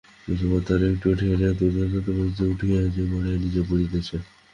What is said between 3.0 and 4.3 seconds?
গড়াইয়া নীচে পড়িতেছে।